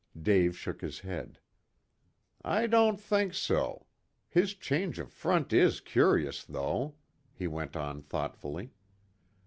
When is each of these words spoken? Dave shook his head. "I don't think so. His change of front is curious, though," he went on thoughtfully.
Dave 0.19 0.57
shook 0.57 0.81
his 0.81 1.01
head. 1.01 1.37
"I 2.43 2.65
don't 2.65 2.99
think 2.99 3.35
so. 3.35 3.85
His 4.27 4.55
change 4.55 4.97
of 4.97 5.11
front 5.13 5.53
is 5.53 5.79
curious, 5.79 6.43
though," 6.43 6.95
he 7.35 7.45
went 7.45 7.75
on 7.75 8.01
thoughtfully. 8.01 8.71